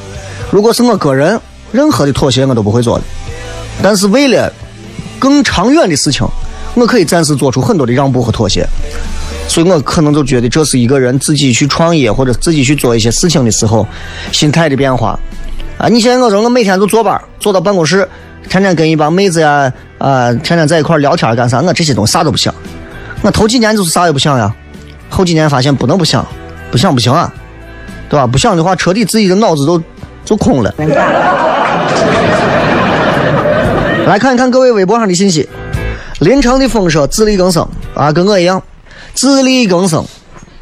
[0.51, 1.41] 如果是我个人，
[1.73, 3.05] 任何的妥协我都不会做的。
[3.83, 4.53] 但是为了
[5.19, 6.27] 更长远的事情，
[6.75, 8.67] 我可以暂时做出很多的让步和妥协。
[9.51, 13.85] 所以我可能就觉得这是一个人自己去创业或者自己去做一些事情的时候
[14.31, 15.19] 心态的变化
[15.77, 15.89] 啊！
[15.89, 18.09] 你现在我说我每天都坐班，坐到办公室，
[18.49, 21.61] 天天跟一帮妹子呀啊，天天在一块聊天干啥？
[21.63, 22.55] 我这些东西啥都不想。
[23.23, 24.55] 我头几年就是啥也不想呀，
[25.09, 26.25] 后几年发现不能不想，
[26.71, 27.35] 不想不行啊，
[28.09, 28.29] 对吧？
[28.29, 29.83] 不想的话，彻底自己的脑子都
[30.25, 30.73] 就空了。
[34.07, 35.49] 来看一看各位微博上的信息，
[36.21, 38.63] 临城的风说自力更生啊，跟我一样。
[39.15, 40.05] 自力更生，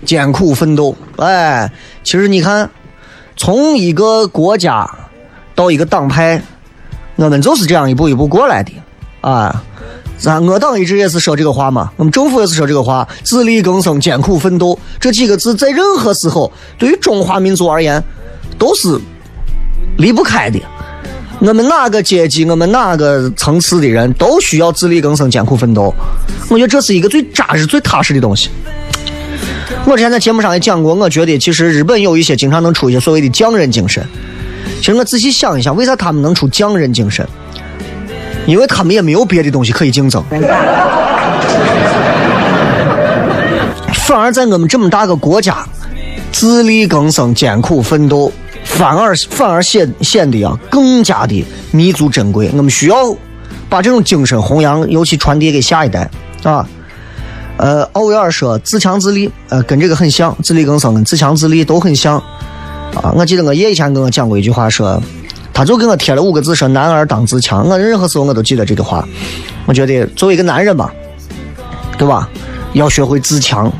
[0.04, 0.96] 艰苦奋斗。
[1.16, 1.70] 哎，
[2.02, 2.70] 其实你看，
[3.36, 4.88] 从一个国家
[5.54, 6.42] 到一个党派，
[7.16, 8.72] 我们就是这样一步一步过来的。
[9.20, 9.62] 啊，
[10.16, 14.78] 咱我党一直也是说这个话嘛，我们政府也是说这个话：自力更生，艰苦奋斗。
[15.00, 18.02] 这几个字在任何时候，对于中华民族而言，
[18.58, 18.98] 都是
[19.98, 20.60] 离不开的。
[21.40, 25.94] 我们哪个阶级，我们哪个层次的人都需要自力更生、艰苦奋斗。
[26.48, 28.50] 我觉得这是一个最扎实、最踏实的东西。
[29.84, 34.04] 我之前在节目上也讲过，我觉得其实日本有一些经常能出一些所谓的匠人精神。
[34.80, 37.26] 其实我仔细想一想，为啥他们能出匠人精神？
[38.46, 40.22] 因为他们也没有别的东西可以竞争。
[43.92, 45.64] 反而在我们这么大个国家，
[46.32, 48.32] 自力更生、艰苦奋斗。
[48.78, 52.48] 反而反而显显得啊更加的弥足珍贵。
[52.54, 53.12] 我们需要
[53.68, 56.08] 把这种精神弘扬，尤其传递给下一代
[56.44, 56.64] 啊。
[57.56, 62.18] 呃，奥威尔说自强自立，呃，跟这个很像，自力更生跟自强自立都很像
[62.94, 63.12] 啊。
[63.16, 65.02] 我记得我爷以前跟我讲过一句话，说
[65.52, 67.68] 他就给我贴了五个字，说男儿当自强。
[67.68, 69.04] 我任何时候我都记得这句话。
[69.66, 70.94] 我觉得作为一个男人吧，
[71.98, 72.28] 对吧，
[72.74, 73.72] 要学会自强。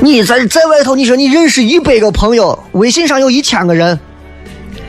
[0.00, 3.98] 你在在外头，你说你认识一百个朋友，微信上有一千个人，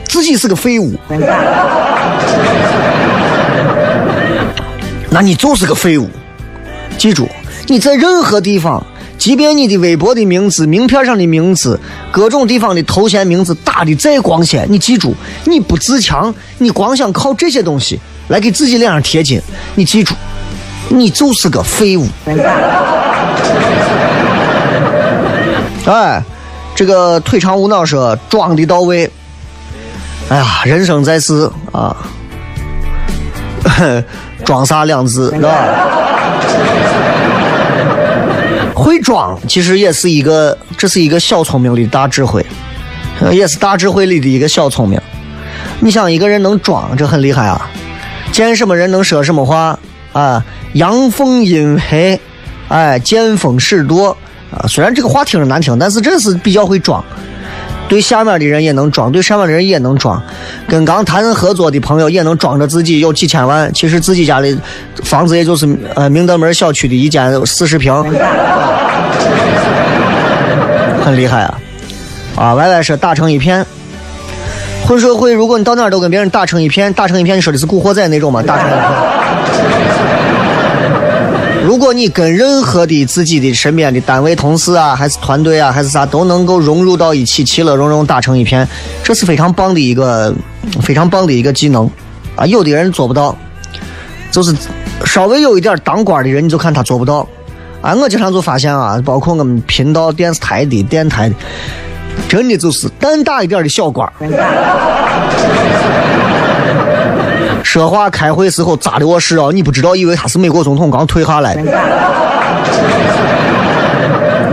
[0.04, 0.94] 自己是个废物，
[5.10, 6.08] 那你就是个废物。
[6.96, 7.28] 记住，
[7.66, 8.84] 你在任何地方，
[9.16, 11.80] 即便你的微博的名字、名片上的名字、
[12.12, 17.98] 各种地方的头衔名字打的再光鲜，你记住，你不自强，你光想靠这些东西
[18.28, 19.40] 来给自己脸上贴金，
[19.74, 20.14] 你记住，
[20.88, 22.06] 你就是个废物。
[25.88, 26.22] 哎，
[26.74, 29.10] 这个腿长无脑说装的到位。
[30.28, 31.96] 哎呀，人生在世啊，
[34.44, 35.50] 装啥两字是吧？
[38.74, 42.44] 会装其实也是一个，这是一个小聪明的大智慧，
[43.30, 45.00] 也是大智慧里的一个小聪明。
[45.80, 47.70] 你想一个人能装，这很厉害啊！
[48.30, 49.78] 见什么人能说什么话
[50.12, 50.44] 啊？
[50.74, 52.20] 阳奉阴违，
[52.68, 54.14] 哎，见风使舵。
[54.50, 57.04] 啊，虽然这个话听着难听，但是真是比较会装，
[57.88, 60.22] 对下面的人也能装，对上面的人也能装，
[60.66, 64.56] 跟刚谈合作的朋友也能装着自己有几千万，其实自己家的
[65.04, 67.92] 房子也就是呃明德门小区的一间四十平，
[71.04, 71.60] 很厉害啊！
[72.36, 73.66] 啊歪歪说打成一片，
[74.86, 78.42] 混社会，如果你到哪儿都跟别人打成一片，打成一片，你说的是古惑仔那种吗？
[78.42, 80.17] 打成一片。
[81.68, 88.66] 如果你跟任何的自己的身边的单位同事啊，还是团队啊，还是啥，都能够融入到一起，其乐融融，打成一片，
[89.04, 90.34] 这是非常棒的一个
[90.80, 91.84] 非常棒的一个技能
[92.36, 92.46] 啊！
[92.46, 93.36] 有的人做不到，
[94.30, 94.56] 就是
[95.04, 97.28] 稍微有一点当官的人，你就看他做不到。
[97.82, 101.34] 啊，我经常就发现啊，包括我们频道、电视台的、电台的，
[102.30, 104.10] 真的就是胆大一点的小官。
[107.68, 111.54] 说话开会时候扎的我是啊，你不知道，以为他是美国总统刚退下来。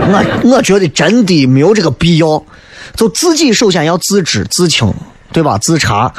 [0.08, 2.44] 我我觉得真的没有这个必要，
[2.94, 4.92] 就自己首先要自知自清，
[5.32, 5.56] 对吧？
[5.56, 6.12] 自查，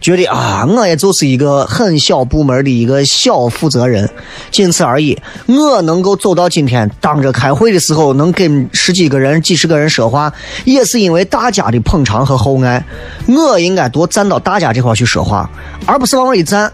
[0.00, 4.08] 觉得啊，我也就是一个很小部门的一个小负责人，
[4.50, 5.18] 仅此而已。
[5.46, 10.32] 我能够走到今天，当着开会的时候能跟十几个人、几十个人说话，
[10.64, 12.82] 也是因为大家的捧场和厚爱。
[13.28, 15.50] 我应该多站到大家这块去说话，
[15.84, 16.72] 而不是往那一站。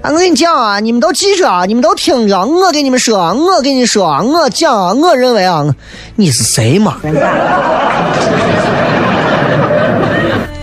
[0.00, 5.66] 啊，我跟你讲啊，你们都记着啊，你们都听着，我给你们说，我跟你说，我讲，我认为啊，
[6.14, 6.98] 你是谁嘛？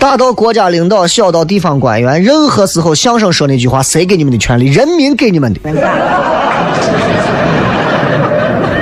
[0.05, 4.67] 大到国家领导，小到地方官员，任何时候相声说那句话，谁给你们的权利？
[4.67, 5.59] 人民给你们的，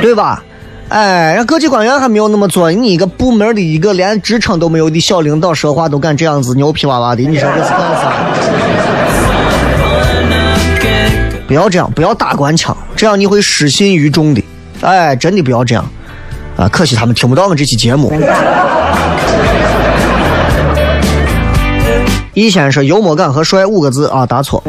[0.01, 0.43] 对吧？
[0.89, 8.11] 哎，人各级官员还没有那么做，你一个部门的一个连职称都没有的小领导说话都敢这样子牛皮哇哇的，你说这是干啥？
[11.47, 14.43] 不要这样，不要打官腔，这样你会失信于众的。
[14.82, 15.89] 哎，真的不要这样
[16.57, 16.67] 啊！
[16.67, 18.11] 可惜他们听不到我们这期节目。
[22.34, 24.63] 一先说幽默感和帅五个字啊，答错。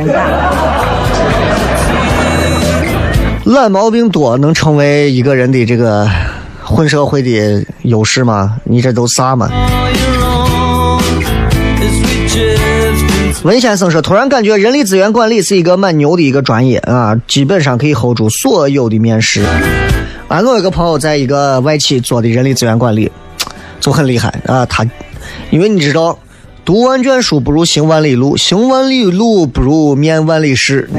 [3.45, 6.07] 懒毛病多能成为一个人的这个
[6.63, 8.57] 混社会的优势吗？
[8.65, 9.49] 你这都啥嘛？
[13.45, 19.43] 文先生说：“突然感觉人力资源管理是一个蛮牛的一个专业啊，基本上可以 hold 住所有的面试。
[20.29, 23.11] 啊，我有个朋友在一个外企做的人力资源管理，
[23.81, 24.67] 就很厉害啊。
[24.67, 24.87] 他，
[25.51, 26.19] 因为你知道。”
[26.65, 30.89] 读万卷书不如行万里路，行万里路不如面万里试。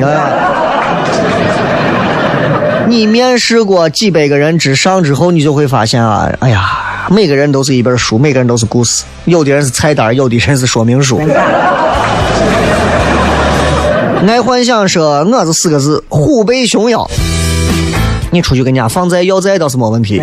[2.87, 9.03] 你面试过几百个人之上之后，你就会发现啊，哎呀，每个人都是一本书，每个人都是故事。
[9.25, 11.19] 有的人是菜单，有的人是说明书。
[14.27, 17.09] 爱幻想说，我是四个字：虎背熊腰。
[18.29, 20.21] 你出去跟人家放债要债倒是没问题。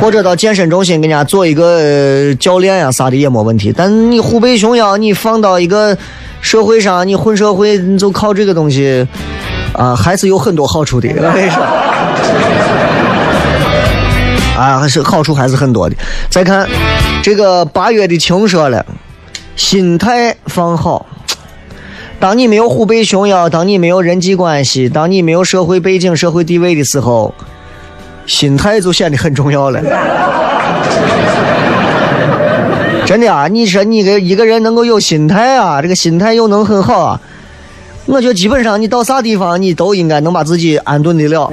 [0.00, 5.96] 或者到健身中心给人家做一个教练呀啥的也没问题，但你虎背熊腰，你放到一个
[6.40, 9.06] 社会上，你混社会，你就靠这个东西
[9.72, 11.08] 啊，还是有很多好处的。
[11.08, 11.62] 我跟你说，
[14.60, 15.96] 啊，是好处还是很多的。
[16.28, 16.68] 再看
[17.22, 18.84] 这个八月的青说了，
[19.56, 21.06] 心态放好。
[22.20, 27.34] 当你没有虎背熊腰，当你没有人际关系，当你没有社会背景、社会地位的时候。
[28.26, 29.80] 心态就显得很重要了，
[33.04, 33.46] 真的啊！
[33.48, 37.20] 你说你个一个人能够有心态啊，这个心态又能很好啊，
[38.06, 41.50] 我觉得基本上你到啥地方你都应该能把自己安顿的了。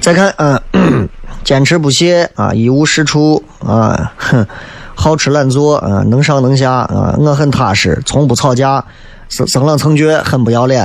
[0.00, 1.08] 再看，嗯。
[1.50, 4.46] 坚持不懈啊，一无是处啊，哼，
[4.94, 8.84] 好吃懒做啊，能上能下啊，我很踏实，从不吵架，
[9.28, 10.84] 生生冷蹭倔，很不要脸。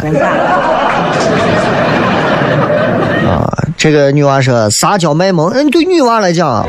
[3.28, 3.47] 啊，
[3.78, 6.66] 这个女娃说撒娇卖萌，嗯，对女娃来讲，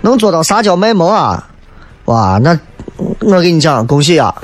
[0.00, 1.46] 能做到撒娇卖萌啊，
[2.06, 2.58] 哇，那
[3.20, 4.34] 我给你讲，恭喜啊！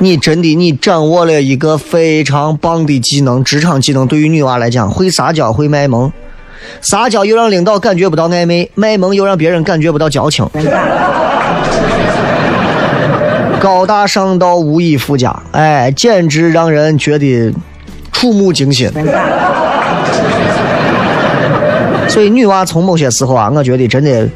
[0.00, 4.06] 你真的，你掌握了一个非常棒的技能，职场技能。
[4.06, 6.12] 对于女娃来讲，会撒娇，会卖萌。
[6.80, 10.46] 撒娇又让领导感觉不到暧昧，卖萌又让别人感觉不到矫情。
[13.60, 17.54] 高大上到无以复加，哎，简直让人觉得
[18.12, 18.90] 触目惊心。
[22.08, 24.28] 所以，女娃从某些时候啊，我觉得真的。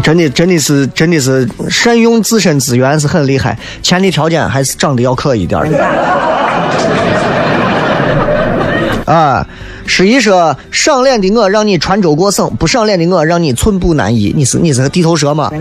[0.00, 3.58] 真的，真的是，真的是善用自身资源是很厉害。
[3.82, 5.60] 前提条件还是长得要可以一点
[9.04, 9.46] 啊，
[9.86, 14.32] 是一说赏脸的我让你穿州过省，不赏脸的我让你寸步难移。
[14.36, 15.50] 你是你是个地头蛇吗？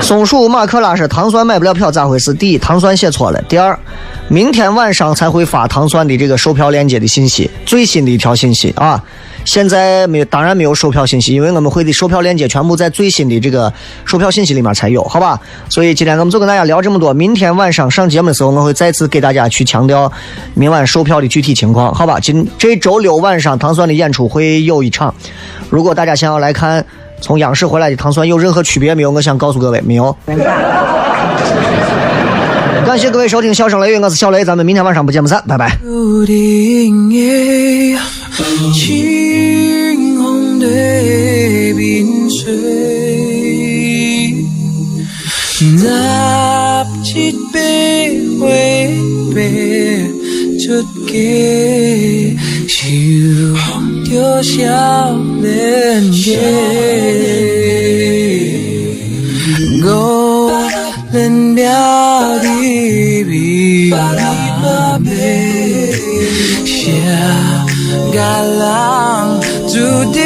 [0.00, 2.34] 松鼠马克拉说糖蒜买不了票咋回事？
[2.34, 3.78] 第一，糖蒜写错了；第二，
[4.28, 9.00] 明天晚上才会发糖蒜的这个售票链接的信息，最新的一条信息啊。
[9.44, 13.72] 现在没有，当然没有售票信息，因为我们会的售票链接全部在最新的这个
[14.04, 15.40] 售票信息里面才有，好吧？
[15.68, 20.10] 所以今天我们就跟大家聊这么多，明天晚上上节目的时候，我会再次给大家去强调
[20.54, 22.18] 明晚售票的具体情况，好吧？
[22.20, 25.14] 今这周六晚上糖蒜的演出会有一场，
[25.70, 26.84] 如果大家想要来看
[27.20, 29.10] 从央视回来的糖蒜，有任何区别没有？
[29.10, 30.16] 我想告诉各位，没有。
[32.84, 35.78] 感谢各位收听《笑声雷雨》，我是小雷，咱们明天晚上不见不散，拜拜。
[38.38, 42.52] Chính 拿起笔 để bình suy,
[45.84, 47.34] nạp chít.
[68.12, 69.78] 嘎浪注
[70.12, 70.20] 定，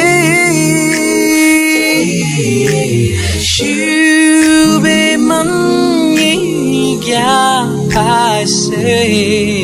[3.39, 3.63] 手
[4.83, 9.63] 被梦一家拍碎，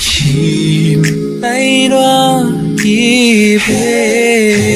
[0.00, 1.02] 心
[1.42, 2.46] 爱乱
[2.84, 4.69] 一杯。